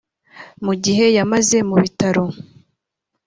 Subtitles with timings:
[0.65, 2.23] Mu gihe yamaze mu bitaro